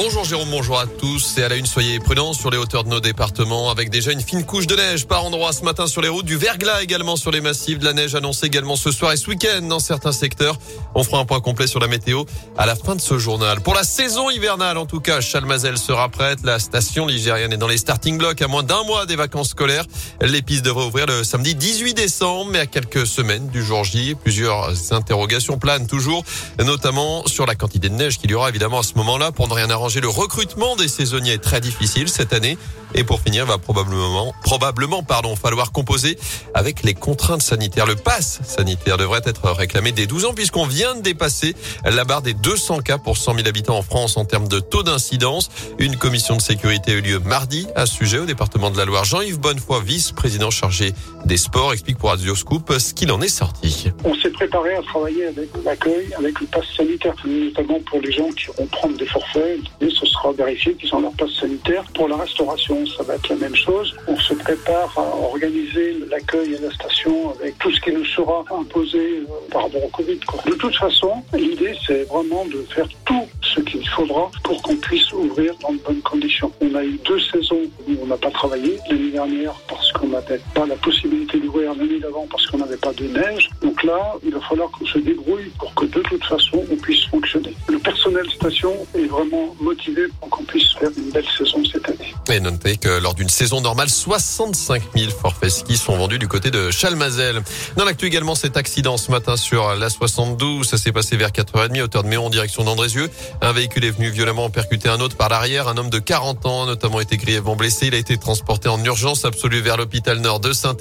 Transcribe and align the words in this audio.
Bonjour 0.00 0.22
Jérôme, 0.22 0.50
bonjour 0.52 0.78
à 0.78 0.86
tous. 0.86 1.38
Et 1.38 1.42
à 1.42 1.48
la 1.48 1.56
une, 1.56 1.66
soyez 1.66 1.98
prudents 1.98 2.32
sur 2.32 2.50
les 2.50 2.56
hauteurs 2.56 2.84
de 2.84 2.88
nos 2.88 3.00
départements 3.00 3.68
avec 3.68 3.90
déjà 3.90 4.12
une 4.12 4.20
fine 4.20 4.44
couche 4.44 4.68
de 4.68 4.76
neige 4.76 5.08
par 5.08 5.24
endroits 5.24 5.52
ce 5.52 5.64
matin 5.64 5.88
sur 5.88 6.00
les 6.00 6.08
routes, 6.08 6.24
du 6.24 6.36
verglas 6.36 6.84
également 6.84 7.16
sur 7.16 7.32
les 7.32 7.40
massifs, 7.40 7.80
de 7.80 7.84
la 7.84 7.94
neige 7.94 8.14
annoncée 8.14 8.46
également 8.46 8.76
ce 8.76 8.92
soir 8.92 9.12
et 9.12 9.16
ce 9.16 9.28
week-end 9.28 9.62
dans 9.62 9.80
certains 9.80 10.12
secteurs. 10.12 10.56
On 10.94 11.02
fera 11.02 11.18
un 11.18 11.24
point 11.24 11.40
complet 11.40 11.66
sur 11.66 11.80
la 11.80 11.88
météo 11.88 12.22
à 12.56 12.64
la 12.64 12.76
fin 12.76 12.94
de 12.94 13.00
ce 13.00 13.18
journal. 13.18 13.60
Pour 13.60 13.74
la 13.74 13.82
saison 13.82 14.30
hivernale, 14.30 14.78
en 14.78 14.86
tout 14.86 15.00
cas, 15.00 15.20
Chalmazel 15.20 15.76
sera 15.76 16.08
prête. 16.08 16.44
La 16.44 16.60
station 16.60 17.04
ligérienne 17.04 17.52
est 17.52 17.56
dans 17.56 17.66
les 17.66 17.78
starting 17.78 18.18
blocks 18.18 18.40
à 18.40 18.46
moins 18.46 18.62
d'un 18.62 18.84
mois 18.84 19.04
des 19.04 19.16
vacances 19.16 19.48
scolaires. 19.48 19.84
Les 20.20 20.42
pistes 20.42 20.64
devraient 20.64 20.86
ouvrir 20.86 21.06
le 21.06 21.24
samedi 21.24 21.56
18 21.56 21.94
décembre, 21.94 22.52
mais 22.52 22.60
à 22.60 22.66
quelques 22.66 23.04
semaines 23.04 23.48
du 23.48 23.64
jour 23.64 23.82
J. 23.82 24.14
Plusieurs 24.14 24.92
interrogations 24.92 25.58
planent 25.58 25.88
toujours, 25.88 26.22
notamment 26.60 27.26
sur 27.26 27.46
la 27.46 27.56
quantité 27.56 27.88
de 27.88 27.94
neige 27.94 28.18
qu'il 28.18 28.30
y 28.30 28.34
aura 28.34 28.48
évidemment 28.48 28.78
à 28.78 28.84
ce 28.84 28.94
moment-là 28.94 29.32
pour 29.32 29.48
ne 29.48 29.54
rien 29.54 29.68
arranger 29.68 29.87
le 29.96 30.08
recrutement 30.08 30.76
des 30.76 30.88
saisonniers 30.88 31.32
est 31.32 31.42
très 31.42 31.60
difficile 31.60 32.08
cette 32.08 32.32
année. 32.32 32.58
Et 32.94 33.04
pour 33.04 33.20
finir, 33.20 33.44
va 33.44 33.58
probablement, 33.58 34.34
probablement, 34.42 35.02
pardon, 35.02 35.36
falloir 35.36 35.72
composer 35.72 36.18
avec 36.54 36.82
les 36.82 36.94
contraintes 36.94 37.42
sanitaires. 37.42 37.86
Le 37.86 37.96
pass 37.96 38.40
sanitaire 38.44 38.96
devrait 38.96 39.20
être 39.24 39.50
réclamé 39.50 39.92
dès 39.92 40.06
12 40.06 40.24
ans 40.26 40.32
puisqu'on 40.34 40.64
vient 40.64 40.94
de 40.94 41.02
dépasser 41.02 41.54
la 41.84 42.04
barre 42.04 42.22
des 42.22 42.32
200 42.32 42.80
cas 42.80 42.96
pour 42.96 43.18
100 43.18 43.34
000 43.36 43.48
habitants 43.48 43.76
en 43.76 43.82
France 43.82 44.16
en 44.16 44.24
termes 44.24 44.48
de 44.48 44.58
taux 44.58 44.82
d'incidence. 44.82 45.50
Une 45.78 45.96
commission 45.96 46.36
de 46.36 46.40
sécurité 46.40 46.92
a 46.92 46.94
eu 46.94 47.00
lieu 47.02 47.18
mardi 47.18 47.66
à 47.74 47.84
ce 47.84 47.94
sujet 47.94 48.18
au 48.18 48.26
département 48.26 48.70
de 48.70 48.78
la 48.78 48.86
Loire. 48.86 49.04
Jean-Yves 49.04 49.38
Bonnefoy, 49.38 49.82
vice-président 49.84 50.50
chargé 50.50 50.94
des 51.26 51.36
sports, 51.36 51.72
explique 51.72 51.98
pour 51.98 52.08
Radio 52.08 52.34
Scoop 52.34 52.72
ce 52.78 52.94
qu'il 52.94 53.12
en 53.12 53.20
est 53.20 53.28
sorti. 53.28 53.90
On 54.04 54.14
s'est 54.14 54.30
préparé 54.30 54.74
à 54.74 54.82
travailler 54.82 55.26
avec 55.26 55.50
l'accueil, 55.62 56.08
avec 56.18 56.40
le 56.40 56.46
pass 56.46 56.64
sanitaire, 56.74 57.14
notamment 57.26 57.80
pour 57.90 58.00
les 58.00 58.12
gens 58.12 58.30
qui 58.30 58.46
vont 58.56 58.66
prendre 58.66 58.96
des 58.96 59.06
forfaits. 59.06 59.60
Ce 59.80 60.06
sera 60.06 60.32
vérifié 60.32 60.74
qu'ils 60.74 60.94
ont 60.94 61.00
leur 61.00 61.12
passe 61.12 61.32
sanitaire. 61.32 61.84
Pour 61.94 62.08
la 62.08 62.16
restauration, 62.16 62.84
ça 62.86 63.02
va 63.04 63.14
être 63.14 63.28
la 63.28 63.36
même 63.36 63.54
chose. 63.54 63.94
On 64.06 64.16
se 64.16 64.34
prépare 64.34 64.92
à 64.96 65.16
organiser 65.16 65.96
l'accueil 66.10 66.56
à 66.56 66.60
la 66.60 66.70
station 66.72 67.30
avec 67.30 67.58
tout 67.58 67.70
ce 67.70 67.80
qui 67.80 67.92
nous 67.92 68.04
sera 68.04 68.44
imposé 68.50 68.98
euh, 68.98 69.24
par 69.50 69.62
rapport 69.62 69.84
au 69.84 69.88
Covid. 69.88 70.18
De 70.46 70.54
toute 70.54 70.76
façon, 70.76 71.22
l'idée, 71.32 71.74
c'est 71.86 72.04
vraiment 72.04 72.44
de 72.46 72.64
faire 72.74 72.88
tout 73.04 73.26
qu'il 73.62 73.86
faudra 73.88 74.30
pour 74.42 74.60
qu'on 74.62 74.76
puisse 74.76 75.12
ouvrir 75.12 75.54
dans 75.62 75.72
de 75.72 75.78
bonnes 75.78 76.02
conditions. 76.02 76.50
On 76.60 76.74
a 76.74 76.84
eu 76.84 76.98
deux 77.06 77.20
saisons 77.20 77.62
où 77.86 77.92
on 78.02 78.06
n'a 78.06 78.16
pas 78.16 78.30
travaillé. 78.30 78.78
L'année 78.90 79.10
dernière, 79.10 79.54
parce 79.68 79.92
qu'on 79.92 80.08
n'avait 80.08 80.40
pas 80.54 80.66
la 80.66 80.76
possibilité 80.76 81.38
d'ouvrir 81.38 81.74
l'année 81.74 82.00
d'avant, 82.00 82.26
parce 82.30 82.46
qu'on 82.46 82.58
n'avait 82.58 82.76
pas 82.76 82.92
de 82.92 83.04
neige. 83.04 83.48
Donc 83.62 83.82
là, 83.82 84.14
il 84.24 84.32
va 84.32 84.40
falloir 84.40 84.70
qu'on 84.70 84.86
se 84.86 84.98
débrouille 84.98 85.50
pour 85.58 85.74
que 85.74 85.86
de 85.86 86.00
toute 86.00 86.24
façon, 86.24 86.64
on 86.70 86.76
puisse 86.76 87.04
fonctionner. 87.06 87.54
Le 87.68 87.78
personnel 87.78 88.28
station 88.30 88.74
est 88.94 89.06
vraiment 89.06 89.54
motivé 89.60 90.02
pour 90.20 90.30
qu'on 90.30 90.44
puisse 90.44 90.72
faire 90.74 90.90
une 90.96 91.10
belle 91.10 91.28
saison 91.36 91.62
cette 91.64 91.88
année. 91.88 92.14
Et 92.30 92.40
notez 92.40 92.76
que 92.76 92.88
lors 92.88 93.14
d'une 93.14 93.30
saison 93.30 93.62
normale, 93.62 93.88
65 93.88 94.82
000 94.94 95.10
forfaits 95.10 95.50
ski 95.50 95.78
sont 95.78 95.96
vendus 95.96 96.18
du 96.18 96.28
côté 96.28 96.50
de 96.50 96.70
Chalmazel. 96.70 97.42
Dans 97.76 97.86
l'actu 97.86 98.06
également, 98.06 98.34
cet 98.34 98.58
accident 98.58 98.98
ce 98.98 99.10
matin 99.10 99.36
sur 99.36 99.74
la 99.74 99.88
72, 99.88 100.68
ça 100.68 100.76
s'est 100.76 100.92
passé 100.92 101.16
vers 101.16 101.30
4h30, 101.30 101.80
hauteur 101.80 102.02
de 102.02 102.08
Méon 102.08 102.26
en 102.26 102.30
direction 102.30 102.64
d'Andrézieux. 102.64 103.10
Un 103.40 103.52
véhicule 103.52 103.84
est 103.86 103.90
venu 103.90 104.10
violemment 104.10 104.50
percuter 104.50 104.90
un 104.90 105.00
autre 105.00 105.16
par 105.16 105.30
l'arrière. 105.30 105.68
Un 105.68 105.78
homme 105.78 105.88
de 105.88 105.98
40 105.98 106.44
ans, 106.44 106.66
notamment, 106.66 107.00
été 107.00 107.16
grièvement 107.16 107.56
blessé. 107.56 107.86
Il 107.86 107.94
a 107.94 107.98
été 107.98 108.18
transporté 108.18 108.68
en 108.68 108.82
urgence 108.84 109.24
absolue 109.24 109.60
vers 109.60 109.78
l'hôpital 109.78 110.18
nord 110.18 110.40
de 110.40 110.52
saint 110.52 110.76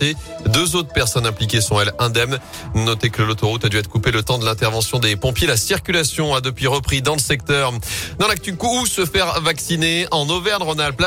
Deux 0.47 0.75
autres 0.75 0.91
personnes 0.91 1.25
impliquées 1.25 1.61
sont, 1.61 1.79
elles, 1.79 1.93
indemnes. 1.97 2.39
Notez 2.75 3.09
que 3.09 3.21
l'autoroute 3.21 3.63
a 3.63 3.69
dû 3.69 3.77
être 3.77 3.89
coupée 3.89 4.11
le 4.11 4.21
temps 4.21 4.37
de 4.37 4.45
l'intervention 4.45 4.99
des 4.99 5.15
pompiers. 5.15 5.47
La 5.47 5.57
circulation 5.57 6.35
a 6.35 6.41
depuis 6.41 6.67
repris 6.67 7.01
dans 7.01 7.13
le 7.13 7.21
secteur. 7.21 7.71
Dans 8.19 8.27
l'actu 8.27 8.55
coup, 8.55 8.85
se 8.85 9.05
faire 9.05 9.39
vacciner? 9.39 10.07
En 10.11 10.27
Auvergne-Rhône-Alpes. 10.27 10.97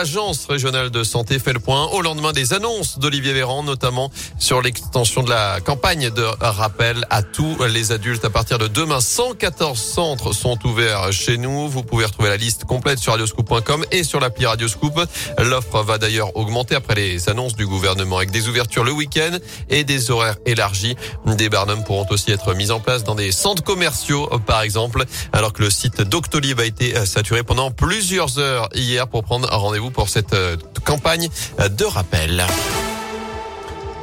Régionale 0.49 0.91
de 0.91 1.03
santé 1.03 1.39
fait 1.39 1.53
le 1.53 1.59
point 1.59 1.87
au 1.89 2.03
lendemain 2.03 2.33
des 2.33 2.53
annonces 2.53 2.99
d'Olivier 2.99 3.33
Véran, 3.33 3.63
notamment 3.63 4.11
sur 4.39 4.63
l'extension 4.63 5.23
de 5.23 5.31
la 5.31 5.61
campagne 5.61 6.11
de 6.11 6.23
rappel 6.41 7.05
à 7.11 7.23
tous 7.23 7.57
les 7.65 7.91
adultes. 7.91 8.25
À 8.25 8.31
partir 8.31 8.59
de 8.59 8.69
demain, 8.69 9.01
114 9.01 9.79
centres 9.81 10.33
sont 10.33 10.59
ouverts 10.65 11.13
chez 11.13 11.37
nous. 11.37 11.69
Vous 11.69 11.83
pouvez 11.83 12.05
retrouver 12.05 12.29
la 12.29 12.37
liste 12.37 12.65
complète 12.65 12.99
sur 12.99 13.13
radioscoop.com 13.13 13.85
et 13.91 14.05
sur 14.05 14.21
l'appli 14.21 14.47
Radioscoop. 14.47 15.01
L'offre 15.39 15.83
va 15.83 15.99
d'ailleurs 15.99 16.37
augmenter 16.37 16.77
après 16.77 16.95
les 16.95 17.29
annonces 17.29 17.57
du 17.57 17.67
gouvernement 17.67 18.19
avec 18.19 18.31
des 18.31 18.49
ouvertures 18.49 18.85
le 18.85 18.93
week-end 18.93 19.37
et 19.69 19.85
des 19.85 20.11
horaires 20.11 20.37
élargis. 20.47 20.97
Des 21.27 21.49
barnums 21.49 21.83
pourront 21.85 22.07
aussi 22.11 22.31
être 22.31 22.55
mis 22.55 22.71
en 22.71 22.79
place 22.79 23.03
dans 23.03 23.15
des 23.15 23.33
centres 23.33 23.65
commerciaux, 23.65 24.29
par 24.47 24.63
exemple, 24.63 25.05
alors 25.33 25.53
que 25.53 25.63
le 25.63 25.71
site 25.71 26.03
Doctolib 26.03 26.61
a 26.61 26.65
été 26.65 27.05
saturé 27.07 27.43
pendant 27.43 27.71
plusieurs 27.71 28.39
heures 28.39 28.69
hier 28.75 29.09
pour 29.09 29.25
prendre 29.25 29.49
rendez-vous 29.51 29.91
pour 29.91 30.09
cette 30.09 30.20
euh, 30.33 30.57
campagne 30.85 31.29
de 31.59 31.85
rappel. 31.85 32.45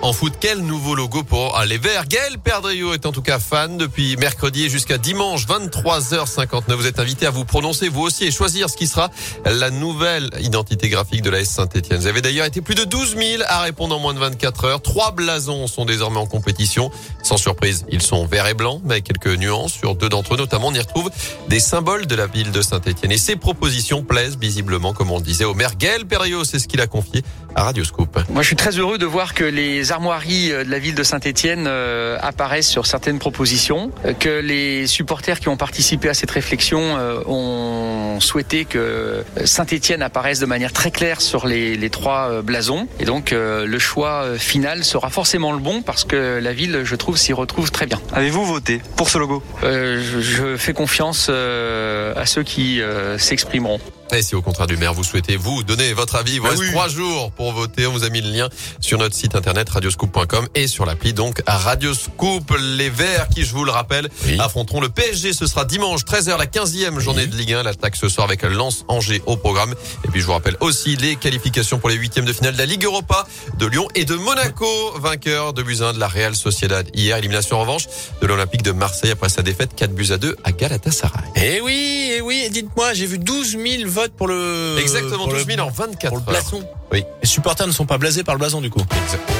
En 0.04 0.14
foot, 0.14 0.34
quel 0.40 0.60
nouveau 0.60 0.94
logo 0.94 1.24
pour 1.24 1.60
les 1.68 1.80
Verts 1.80 2.08
Gaël 2.08 2.38
Perdriau 2.38 2.94
est 2.94 3.08
en 3.08 3.12
tout 3.12 3.24
cas 3.24 3.40
fan 3.40 3.78
depuis 3.78 4.16
mercredi 4.16 4.70
jusqu'à 4.70 5.00
dimanche 5.00 5.48
23h59. 5.48 6.74
Vous 6.76 6.86
êtes 6.86 7.00
invité 7.00 7.26
à 7.26 7.32
vous 7.32 7.46
prononcer 7.46 7.90
vous 7.90 8.04
aussi 8.04 8.26
et 8.26 8.32
choisir 8.32 8.70
ce 8.70 8.78
qui 8.78 8.88
sera 8.88 9.10
la 9.44 9.72
nouvelle 9.72 10.30
identité 10.40 10.88
graphique 10.90 11.24
de 11.24 11.32
la 11.32 11.40
S 11.40 11.50
Saint-Etienne. 11.50 12.00
Vous 12.00 12.08
avez 12.08 12.22
d'ailleurs 12.22 12.46
été 12.46 12.62
plus 12.62 12.76
de 12.76 12.84
12 12.84 13.18
000 13.18 13.44
à 13.48 13.62
répondre 13.62 13.96
en 13.96 14.00
moins 14.00 14.14
de 14.14 14.20
24 14.20 14.66
heures. 14.66 14.82
Trois 14.82 15.12
blasons 15.12 15.66
sont 15.66 15.84
désormais 15.84 16.20
en 16.20 16.28
compétition. 16.28 16.92
Sans 17.24 17.38
surprise, 17.38 17.86
ils 17.90 18.02
sont 18.02 18.28
verts 18.28 18.48
et 18.48 18.54
blancs, 18.54 18.82
mais 18.86 18.94
avec 18.94 19.06
quelques 19.06 19.36
nuances. 19.40 19.74
Sur 19.74 19.96
deux 19.96 20.10
d'entre 20.10 20.36
eux, 20.36 20.38
notamment, 20.38 20.68
on 20.68 20.74
y 20.74 20.80
retrouve 20.80 21.10
des 21.50 21.60
symboles 21.60 22.06
de 22.06 22.16
la 22.16 22.28
ville 22.28 22.52
de 22.52 22.62
Saint-Etienne. 22.62 23.12
Et 23.12 23.18
ces 23.18 23.36
propositions 23.36 24.04
plaisent 24.04 24.38
visiblement, 24.38 24.94
comme 24.94 25.12
on 25.12 25.18
le 25.18 25.24
disait, 25.24 25.46
au 25.46 25.56
maire 25.56 25.76
Gaël. 25.76 26.04
C'est 26.44 26.60
ce 26.60 26.68
qu'il 26.68 26.82
a 26.82 26.88
confié 26.88 27.24
à 27.58 27.64
Radioscoop. 27.64 28.20
Moi, 28.30 28.44
je 28.44 28.48
suis 28.48 28.56
très 28.56 28.78
heureux 28.78 29.00
de 29.00 29.06
voir 29.06 29.34
que 29.34 29.44
les 29.44 29.92
armoiries 29.92 30.50
de 30.50 30.70
la 30.70 30.78
ville 30.78 30.94
de 30.94 31.02
Saint-Etienne 31.02 31.66
euh, 31.68 32.18
apparaissent 32.22 32.70
sur 32.70 32.86
certaines 32.86 33.18
propositions, 33.18 33.92
euh, 34.06 34.14
que 34.14 34.30
les 34.42 34.86
supporters 34.86 35.40
qui 35.40 35.50
ont 35.50 35.58
participé 35.58 36.08
à 36.08 36.14
cette 36.14 36.30
réflexion 36.30 36.80
euh, 36.80 37.20
ont 37.26 38.20
souhaité 38.20 38.66
que 38.66 39.24
Saint-Etienne 39.44 40.04
apparaisse 40.04 40.40
de 40.40 40.46
manière 40.46 40.72
très 40.72 40.92
claire 40.92 41.20
sur 41.20 41.48
les, 41.48 41.76
les 41.76 41.90
trois 41.90 42.44
blasons. 42.44 42.88
Et 43.00 43.06
donc, 43.06 43.32
le 43.32 43.80
choix 43.80 44.38
final 44.38 44.84
sera 44.84 45.10
forcément 45.10 45.52
le 45.52 45.60
bon 45.60 45.82
parce 45.82 46.04
que 46.04 46.40
la 46.40 46.54
ville, 46.54 46.82
je 46.84 46.96
trouve, 46.96 47.18
s'y 47.18 47.34
retrouve 47.34 47.72
très 47.72 47.86
bien. 47.86 48.00
Avez-vous 48.14 48.46
voté 48.46 48.82
pour 48.96 49.10
ce 49.10 49.18
logo? 49.18 49.44
Je, 49.62 50.20
je, 50.20 50.58
fais 50.58 50.74
confiance 50.74 51.30
à 51.30 52.26
ceux 52.26 52.44
qui 52.44 52.82
s'exprimeront. 53.18 53.80
Et 54.14 54.22
si 54.22 54.36
au 54.36 54.42
contraire 54.42 54.68
du 54.68 54.78
maire, 54.78 54.94
vous 54.94 55.04
souhaitez 55.04 55.36
vous 55.36 55.64
donner 55.64 55.94
votre 55.94 56.16
avis, 56.16 56.36
il 56.36 56.40
vous 56.40 56.48
reste 56.48 56.72
trois 56.72 56.88
jours 56.88 57.32
pour 57.32 57.52
voter. 57.52 57.88
On 57.88 57.92
vous 57.92 58.04
a 58.04 58.10
mis 58.10 58.22
le 58.22 58.30
lien 58.30 58.50
sur 58.80 58.98
notre 58.98 59.16
site 59.16 59.36
internet 59.36 59.70
radioscoop.com 59.70 60.48
et 60.56 60.68
sur 60.68 60.86
l'appli 60.86 61.14
donc 61.14 61.42
à 61.46 61.58
Radioscoop. 61.58 62.54
Les 62.78 62.90
Verts 62.90 63.28
qui, 63.30 63.44
je 63.44 63.54
vous 63.54 63.66
le 63.66 63.72
rappelle, 63.72 64.10
oui. 64.26 64.38
affronteront 64.40 64.80
le 64.80 64.90
PSG. 64.90 65.34
Ce 65.34 65.46
sera 65.46 65.66
dimanche 65.66 66.06
13h, 66.06 66.38
la 66.38 66.46
15e 66.46 67.00
journée 67.00 67.24
oui. 67.24 67.28
de 67.28 67.36
Ligue 67.36 67.54
1. 67.54 67.64
L'attaque 67.64 67.96
ce 67.96 68.08
soir 68.08 68.26
avec 68.26 68.44
Lens 68.44 68.86
Angers 68.88 69.22
au 69.26 69.36
programme. 69.36 69.74
Et 70.06 70.08
puis 70.08 70.22
je 70.22 70.26
vous 70.26 70.32
rappelle 70.34 70.56
aussi 70.62 70.96
les 70.96 71.18
qualifications 71.18 71.80
pour 71.80 71.90
les 71.90 71.96
huitièmes 71.96 72.26
de 72.26 72.34
finale 72.34 72.54
de 72.54 72.60
la 72.60 72.66
Ligue 72.66 72.86
Europa 72.86 73.28
de 73.60 73.66
Lyon 73.66 73.88
et 73.94 74.06
de 74.06 74.16
Monaco, 74.16 74.66
vainqueur 75.00 75.54
de 75.54 75.64
1 75.64 75.94
de 75.94 76.00
la 76.00 76.08
Real 76.08 76.36
Sociedad 76.36 76.88
hier. 76.94 77.18
Élimination 77.18 77.58
en 77.58 77.62
revanche 77.62 77.88
de 78.22 78.28
l'Olympique 78.28 78.64
de 78.64 78.72
Marseille 78.72 79.12
après 79.12 79.30
sa 79.30 79.42
défaite 79.42 79.72
4 79.76 79.94
buts 79.94 80.12
à 80.12 80.18
2 80.18 80.38
à 80.44 80.52
Galatasaray. 80.54 81.26
Eh 81.36 81.62
oui, 81.62 82.12
eh 82.16 82.22
oui, 82.22 82.48
dites-moi, 82.52 82.94
j'ai 82.94 83.06
vu 83.06 83.20
12 83.20 83.58
000 83.58 83.90
votes 83.98 84.14
pour 84.14 84.28
le. 84.28 84.78
Exactement, 84.80 85.28
12 85.28 85.46
000 85.46 85.60
en 85.60 85.70
24 85.70 86.10
pour 86.10 86.18
le 86.20 86.24
blason. 86.24 86.64
Oui. 86.92 87.04
Les 87.22 87.28
supporters 87.28 87.68
ne 87.68 87.72
sont 87.72 87.86
pas 87.86 87.98
blasés 87.98 88.24
par 88.24 88.36
le 88.36 88.40
blason 88.40 88.62
du 88.62 88.70
coup. 88.70 88.82
Exactement. 89.04 89.38